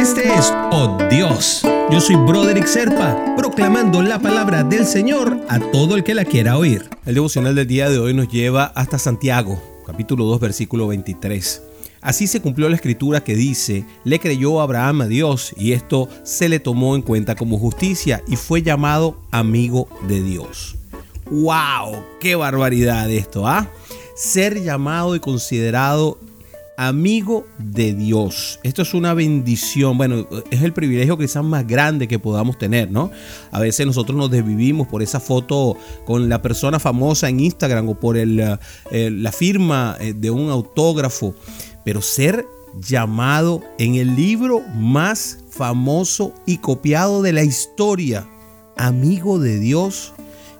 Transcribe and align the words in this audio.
Este 0.00 0.32
es 0.32 0.50
Oh 0.72 0.96
Dios. 1.10 1.60
Yo 1.90 2.00
soy 2.00 2.16
Broderick 2.16 2.64
Serpa, 2.64 3.34
proclamando 3.36 4.00
la 4.00 4.18
palabra 4.18 4.64
del 4.64 4.86
Señor 4.86 5.38
a 5.46 5.60
todo 5.60 5.94
el 5.94 6.04
que 6.04 6.14
la 6.14 6.24
quiera 6.24 6.56
oír. 6.56 6.88
El 7.04 7.16
devocional 7.16 7.54
del 7.54 7.66
día 7.66 7.90
de 7.90 7.98
hoy 7.98 8.14
nos 8.14 8.28
lleva 8.28 8.64
hasta 8.74 8.98
Santiago, 8.98 9.62
capítulo 9.86 10.24
2, 10.24 10.40
versículo 10.40 10.86
23. 10.86 11.62
Así 12.00 12.26
se 12.28 12.40
cumplió 12.40 12.70
la 12.70 12.76
escritura 12.76 13.22
que 13.22 13.34
dice, 13.34 13.84
le 14.04 14.18
creyó 14.18 14.62
Abraham 14.62 15.02
a 15.02 15.06
Dios 15.06 15.52
y 15.58 15.72
esto 15.72 16.08
se 16.22 16.48
le 16.48 16.60
tomó 16.60 16.96
en 16.96 17.02
cuenta 17.02 17.34
como 17.34 17.58
justicia 17.58 18.22
y 18.26 18.36
fue 18.36 18.62
llamado 18.62 19.20
amigo 19.30 19.86
de 20.08 20.22
Dios. 20.22 20.76
¡Wow! 21.30 22.02
¡Qué 22.20 22.36
barbaridad 22.36 23.10
esto! 23.10 23.46
¿ah? 23.46 23.68
Ser 24.16 24.62
llamado 24.62 25.14
y 25.14 25.20
considerado 25.20 26.18
amigo 26.80 27.46
de 27.58 27.92
Dios. 27.92 28.58
Esto 28.62 28.80
es 28.80 28.94
una 28.94 29.12
bendición. 29.12 29.98
Bueno, 29.98 30.26
es 30.50 30.62
el 30.62 30.72
privilegio 30.72 31.18
quizás 31.18 31.44
más 31.44 31.66
grande 31.66 32.08
que 32.08 32.18
podamos 32.18 32.56
tener, 32.56 32.90
¿no? 32.90 33.10
A 33.50 33.60
veces 33.60 33.86
nosotros 33.86 34.16
nos 34.16 34.30
desvivimos 34.30 34.88
por 34.88 35.02
esa 35.02 35.20
foto 35.20 35.76
con 36.06 36.30
la 36.30 36.40
persona 36.40 36.78
famosa 36.78 37.28
en 37.28 37.40
Instagram 37.40 37.86
o 37.90 38.00
por 38.00 38.16
el, 38.16 38.58
eh, 38.90 39.10
la 39.10 39.30
firma 39.30 39.94
eh, 40.00 40.14
de 40.14 40.30
un 40.30 40.48
autógrafo. 40.48 41.34
Pero 41.84 42.00
ser 42.00 42.46
llamado 42.80 43.62
en 43.78 43.96
el 43.96 44.16
libro 44.16 44.62
más 44.74 45.40
famoso 45.50 46.32
y 46.46 46.58
copiado 46.58 47.20
de 47.20 47.34
la 47.34 47.44
historia, 47.44 48.26
amigo 48.78 49.38
de 49.38 49.58
Dios, 49.58 50.14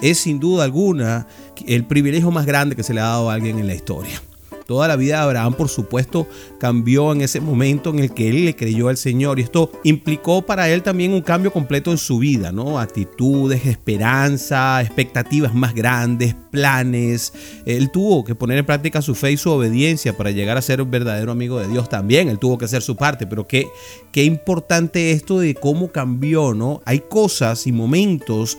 es 0.00 0.18
sin 0.18 0.38
duda 0.38 0.62
alguna 0.62 1.26
el 1.66 1.84
privilegio 1.86 2.30
más 2.30 2.46
grande 2.46 2.76
que 2.76 2.84
se 2.84 2.94
le 2.94 3.00
ha 3.00 3.04
dado 3.04 3.30
a 3.30 3.34
alguien 3.34 3.58
en 3.58 3.66
la 3.66 3.74
historia. 3.74 4.22
Toda 4.66 4.88
la 4.88 4.96
vida 4.96 5.16
de 5.16 5.22
Abraham, 5.22 5.54
por 5.54 5.68
supuesto, 5.68 6.26
cambió 6.58 7.12
en 7.12 7.20
ese 7.20 7.40
momento 7.40 7.90
en 7.90 7.98
el 7.98 8.12
que 8.12 8.30
él 8.30 8.46
le 8.46 8.56
creyó 8.56 8.88
al 8.88 8.96
Señor 8.96 9.38
y 9.38 9.42
esto 9.42 9.70
implicó 9.84 10.42
para 10.42 10.68
él 10.70 10.82
también 10.82 11.12
un 11.12 11.20
cambio 11.20 11.52
completo 11.52 11.90
en 11.90 11.98
su 11.98 12.18
vida, 12.18 12.52
¿no? 12.52 12.78
Actitudes, 12.78 13.66
esperanza, 13.66 14.80
expectativas 14.80 15.54
más 15.54 15.74
grandes, 15.74 16.34
planes. 16.50 17.32
Él 17.66 17.90
tuvo 17.90 18.24
que 18.24 18.34
poner 18.34 18.58
en 18.58 18.66
práctica 18.66 19.02
su 19.02 19.14
fe 19.14 19.32
y 19.32 19.36
su 19.36 19.50
obediencia 19.50 20.16
para 20.16 20.30
llegar 20.30 20.56
a 20.56 20.62
ser 20.62 20.80
un 20.80 20.90
verdadero 20.90 21.32
amigo 21.32 21.60
de 21.60 21.68
Dios 21.68 21.88
también. 21.88 22.28
Él 22.28 22.38
tuvo 22.38 22.56
que 22.58 22.64
hacer 22.64 22.82
su 22.82 22.96
parte, 22.96 23.26
pero 23.26 23.46
qué, 23.46 23.66
qué 24.12 24.24
importante 24.24 25.12
esto 25.12 25.38
de 25.38 25.54
cómo 25.54 25.88
cambió, 25.88 26.54
¿no? 26.54 26.80
Hay 26.84 27.00
cosas 27.00 27.66
y 27.66 27.72
momentos 27.72 28.58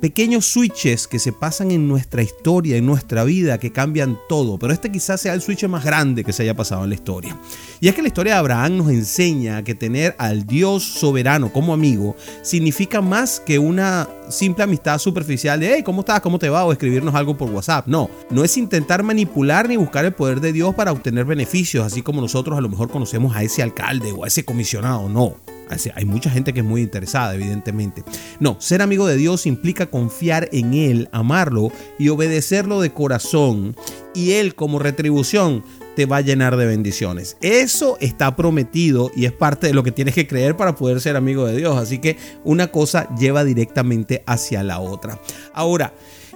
pequeños 0.00 0.46
switches 0.46 1.06
que 1.06 1.18
se 1.18 1.32
pasan 1.32 1.70
en 1.70 1.86
nuestra 1.88 2.22
historia, 2.22 2.76
en 2.76 2.86
nuestra 2.86 3.24
vida, 3.24 3.58
que 3.58 3.72
cambian 3.72 4.18
todo. 4.28 4.58
Pero 4.58 4.72
este 4.72 4.90
quizás 4.90 5.20
sea 5.20 5.34
el 5.34 5.42
switch 5.42 5.66
más 5.66 5.84
grande 5.84 6.24
que 6.24 6.32
se 6.32 6.44
haya 6.44 6.54
pasado 6.54 6.84
en 6.84 6.90
la 6.90 6.94
historia. 6.94 7.36
Y 7.80 7.88
es 7.88 7.94
que 7.94 8.02
la 8.02 8.08
historia 8.08 8.34
de 8.34 8.38
Abraham 8.38 8.78
nos 8.78 8.88
enseña 8.88 9.62
que 9.62 9.74
tener 9.74 10.14
al 10.18 10.46
Dios 10.46 10.84
soberano 10.84 11.52
como 11.52 11.74
amigo 11.74 12.16
significa 12.42 13.00
más 13.02 13.40
que 13.40 13.58
una 13.58 14.08
simple 14.28 14.64
amistad 14.64 14.98
superficial 14.98 15.60
de, 15.60 15.74
hey, 15.74 15.82
¿cómo 15.82 16.00
estás? 16.00 16.20
¿Cómo 16.20 16.38
te 16.38 16.48
va? 16.48 16.64
O 16.64 16.72
escribirnos 16.72 17.14
algo 17.14 17.36
por 17.36 17.50
WhatsApp. 17.50 17.86
No, 17.86 18.08
no 18.30 18.44
es 18.44 18.56
intentar 18.56 19.02
manipular 19.02 19.68
ni 19.68 19.76
buscar 19.76 20.04
el 20.04 20.14
poder 20.14 20.40
de 20.40 20.52
Dios 20.52 20.74
para 20.74 20.92
obtener 20.92 21.24
beneficios, 21.24 21.84
así 21.84 22.02
como 22.02 22.20
nosotros 22.20 22.56
a 22.56 22.60
lo 22.60 22.68
mejor 22.68 22.90
conocemos 22.90 23.36
a 23.36 23.42
ese 23.42 23.62
alcalde 23.62 24.12
o 24.12 24.24
a 24.24 24.28
ese 24.28 24.44
comisionado. 24.44 25.08
No, 25.08 25.36
hay 25.94 26.04
mucha 26.04 26.30
gente 26.30 26.52
que 26.52 26.60
es 26.60 26.66
muy 26.66 26.82
interesada, 26.82 27.34
evidentemente. 27.34 28.04
No, 28.40 28.56
ser 28.60 28.82
amigo 28.82 29.06
de 29.06 29.16
Dios 29.16 29.46
implica 29.46 29.86
confiar 29.86 30.48
en 30.52 30.74
Él, 30.74 31.08
amarlo 31.12 31.70
y 31.98 32.08
obedecerlo 32.08 32.80
de 32.80 32.92
corazón. 32.92 33.76
Y 34.14 34.32
Él 34.32 34.54
como 34.54 34.78
retribución 34.78 35.64
te 35.96 36.06
va 36.06 36.18
a 36.18 36.20
llenar 36.20 36.56
de 36.56 36.66
bendiciones. 36.66 37.36
Eso 37.40 37.96
está 38.00 38.34
prometido 38.36 39.10
y 39.14 39.26
es 39.26 39.32
parte 39.32 39.68
de 39.68 39.74
lo 39.74 39.82
que 39.82 39.92
tienes 39.92 40.14
que 40.14 40.26
creer 40.26 40.56
para 40.56 40.74
poder 40.74 41.00
ser 41.00 41.16
amigo 41.16 41.46
de 41.46 41.56
Dios. 41.56 41.76
Así 41.76 41.98
que 41.98 42.16
una 42.44 42.68
cosa 42.68 43.08
lleva 43.16 43.44
directamente 43.44 44.22
hacia 44.26 44.62
la 44.62 44.80
otra. 44.80 45.18
Ahora, 45.52 45.94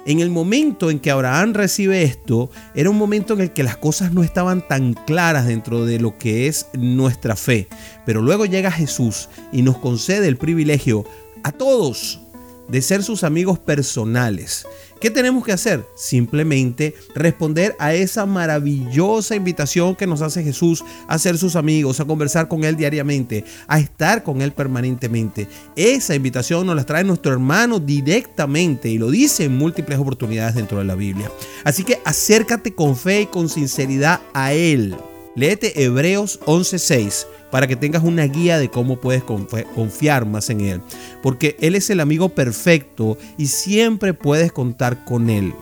en 0.08 0.20
el 0.20 0.30
momento 0.30 0.90
en 0.90 1.00
que 1.00 1.10
Abraham 1.10 1.52
recibe 1.52 2.02
esto, 2.02 2.50
era 2.74 2.88
un 2.88 2.96
momento 2.96 3.34
en 3.34 3.42
el 3.42 3.52
que 3.52 3.62
las 3.62 3.76
cosas 3.76 4.10
no 4.10 4.22
estaban 4.22 4.66
tan 4.66 4.94
claras 4.94 5.46
dentro 5.46 5.84
de 5.84 6.00
lo 6.00 6.16
que 6.16 6.46
es 6.46 6.66
nuestra 6.72 7.36
fe. 7.36 7.68
Pero 8.06 8.22
luego 8.22 8.46
llega 8.46 8.70
Jesús 8.70 9.28
y 9.52 9.60
nos 9.60 9.76
concede 9.76 10.26
el 10.26 10.38
privilegio 10.38 11.04
a 11.42 11.52
todos 11.52 12.20
de 12.68 12.82
ser 12.82 13.02
sus 13.02 13.24
amigos 13.24 13.58
personales. 13.58 14.66
¿Qué 15.00 15.10
tenemos 15.10 15.44
que 15.44 15.52
hacer? 15.52 15.86
Simplemente 15.94 16.94
responder 17.14 17.76
a 17.78 17.94
esa 17.94 18.26
maravillosa 18.26 19.36
invitación 19.36 19.94
que 19.94 20.08
nos 20.08 20.22
hace 20.22 20.42
Jesús 20.42 20.84
a 21.06 21.18
ser 21.18 21.38
sus 21.38 21.54
amigos, 21.54 22.00
a 22.00 22.04
conversar 22.04 22.48
con 22.48 22.64
Él 22.64 22.76
diariamente, 22.76 23.44
a 23.68 23.78
estar 23.78 24.24
con 24.24 24.42
Él 24.42 24.52
permanentemente. 24.52 25.46
Esa 25.76 26.16
invitación 26.16 26.66
nos 26.66 26.74
la 26.74 26.84
trae 26.84 27.04
nuestro 27.04 27.32
hermano 27.32 27.78
directamente 27.78 28.88
y 28.88 28.98
lo 28.98 29.10
dice 29.10 29.44
en 29.44 29.56
múltiples 29.56 29.98
oportunidades 29.98 30.56
dentro 30.56 30.78
de 30.78 30.84
la 30.84 30.96
Biblia. 30.96 31.30
Así 31.62 31.84
que 31.84 32.00
acércate 32.04 32.74
con 32.74 32.96
fe 32.96 33.22
y 33.22 33.26
con 33.26 33.48
sinceridad 33.48 34.20
a 34.34 34.52
Él. 34.52 34.96
Léete 35.38 35.84
Hebreos 35.84 36.40
11:6 36.46 37.28
para 37.52 37.68
que 37.68 37.76
tengas 37.76 38.02
una 38.02 38.24
guía 38.24 38.58
de 38.58 38.70
cómo 38.70 38.96
puedes 38.96 39.22
confiar 39.22 40.26
más 40.26 40.50
en 40.50 40.62
Él. 40.62 40.82
Porque 41.22 41.56
Él 41.60 41.76
es 41.76 41.90
el 41.90 42.00
amigo 42.00 42.30
perfecto 42.30 43.16
y 43.36 43.46
siempre 43.46 44.14
puedes 44.14 44.50
contar 44.50 45.04
con 45.04 45.30
Él. 45.30 45.54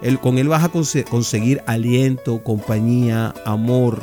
él 0.00 0.20
con 0.20 0.38
Él 0.38 0.46
vas 0.46 0.62
a 0.62 0.68
conseguir 0.68 1.60
aliento, 1.66 2.44
compañía, 2.44 3.34
amor. 3.44 4.00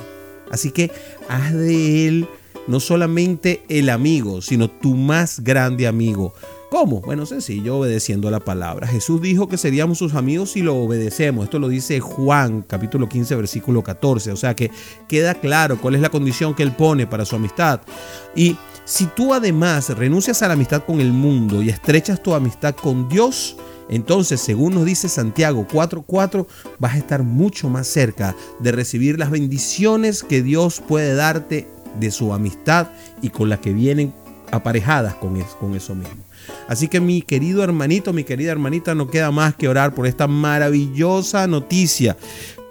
Así 0.51 0.71
que 0.71 0.91
haz 1.29 1.53
de 1.53 2.07
Él 2.07 2.27
no 2.67 2.81
solamente 2.81 3.63
el 3.69 3.89
amigo, 3.89 4.41
sino 4.41 4.69
tu 4.69 4.93
más 4.93 5.39
grande 5.39 5.87
amigo. 5.87 6.33
¿Cómo? 6.73 7.01
Bueno, 7.01 7.27
sencillo, 7.27 7.77
obedeciendo 7.77 8.31
la 8.31 8.39
palabra. 8.39 8.87
Jesús 8.87 9.21
dijo 9.21 9.47
que 9.47 9.59
seríamos 9.59 9.99
sus 9.99 10.15
amigos 10.15 10.53
si 10.53 10.63
lo 10.63 10.75
obedecemos. 10.75 11.43
Esto 11.43 11.59
lo 11.59 11.69
dice 11.69 11.99
Juan, 11.99 12.63
capítulo 12.63 13.07
15, 13.07 13.35
versículo 13.35 13.83
14. 13.83 14.31
O 14.31 14.35
sea 14.35 14.55
que 14.55 14.71
queda 15.07 15.35
claro 15.35 15.79
cuál 15.79 15.93
es 15.93 16.01
la 16.01 16.09
condición 16.09 16.55
que 16.55 16.63
Él 16.63 16.71
pone 16.71 17.05
para 17.05 17.25
su 17.25 17.35
amistad. 17.35 17.81
Y 18.35 18.57
si 18.85 19.05
tú 19.05 19.35
además 19.35 19.89
renuncias 19.89 20.41
a 20.41 20.47
la 20.47 20.55
amistad 20.55 20.83
con 20.83 20.99
el 20.99 21.13
mundo 21.13 21.61
y 21.61 21.69
estrechas 21.69 22.23
tu 22.23 22.33
amistad 22.33 22.73
con 22.73 23.07
Dios, 23.07 23.55
entonces, 23.87 24.41
según 24.41 24.73
nos 24.73 24.85
dice 24.85 25.09
Santiago 25.09 25.67
4:4, 25.71 26.47
vas 26.79 26.95
a 26.95 26.97
estar 26.97 27.21
mucho 27.21 27.69
más 27.69 27.85
cerca 27.85 28.35
de 28.59 28.71
recibir 28.71 29.19
las 29.19 29.29
bendiciones 29.29 30.23
que 30.23 30.41
Dios 30.41 30.81
puede 30.81 31.13
darte 31.13 31.67
de 31.99 32.09
su 32.09 32.33
amistad 32.33 32.87
y 33.21 33.29
con 33.29 33.47
las 33.47 33.59
que 33.59 33.73
vienen 33.73 34.11
aparejadas 34.49 35.13
con, 35.15 35.39
con 35.59 35.75
eso 35.75 35.93
mismo. 35.93 36.23
Así 36.67 36.87
que 36.87 36.99
mi 36.99 37.21
querido 37.21 37.63
hermanito, 37.63 38.13
mi 38.13 38.23
querida 38.23 38.51
hermanita, 38.51 38.95
no 38.95 39.09
queda 39.09 39.31
más 39.31 39.55
que 39.55 39.67
orar 39.67 39.93
por 39.93 40.07
esta 40.07 40.27
maravillosa 40.27 41.47
noticia. 41.47 42.17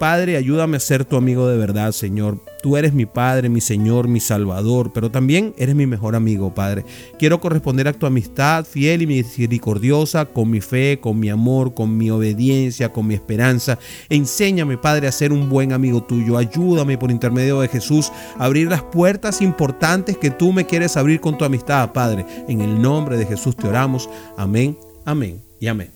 Padre, 0.02 0.36
ayúdame 0.36 0.78
a 0.78 0.80
ser 0.80 1.04
tu 1.04 1.14
amigo 1.14 1.46
de 1.46 1.56
verdad, 1.56 1.92
Señor. 1.92 2.40
Tú 2.60 2.76
eres 2.76 2.92
mi 2.92 3.06
Padre, 3.06 3.48
mi 3.48 3.60
Señor, 3.60 4.08
mi 4.08 4.18
Salvador, 4.18 4.90
pero 4.92 5.12
también 5.12 5.54
eres 5.56 5.76
mi 5.76 5.86
mejor 5.86 6.16
amigo, 6.16 6.52
Padre. 6.52 6.84
Quiero 7.20 7.38
corresponder 7.40 7.86
a 7.86 7.92
tu 7.92 8.04
amistad 8.04 8.64
fiel 8.64 9.02
y 9.02 9.06
misericordiosa 9.06 10.24
con 10.24 10.50
mi 10.50 10.60
fe, 10.60 10.98
con 11.00 11.20
mi 11.20 11.30
amor, 11.30 11.72
con 11.74 11.96
mi 11.96 12.10
obediencia, 12.10 12.92
con 12.92 13.06
mi 13.06 13.14
esperanza. 13.14 13.78
Enséñame, 14.08 14.76
Padre, 14.76 15.06
a 15.06 15.12
ser 15.12 15.32
un 15.32 15.48
buen 15.48 15.72
amigo 15.72 16.02
tuyo. 16.02 16.36
Ayúdame 16.36 16.98
por 16.98 17.12
intermedio 17.12 17.60
de 17.60 17.68
Jesús 17.68 18.10
a 18.40 18.46
abrir 18.46 18.68
las 18.68 18.82
puertas 18.82 19.40
importantes 19.40 20.16
que 20.16 20.32
tú 20.32 20.52
me 20.52 20.66
quieres 20.66 20.96
abrir 20.96 21.20
con 21.20 21.38
tu 21.38 21.44
amistad, 21.44 21.92
Padre. 21.92 22.26
En 22.48 22.60
el 22.60 22.82
nombre 22.82 23.16
de 23.16 23.26
Jesús 23.26 23.54
te 23.54 23.68
oramos. 23.68 24.10
Amén, 24.36 24.76
amén 25.04 25.40
y 25.60 25.68
amén. 25.68 25.90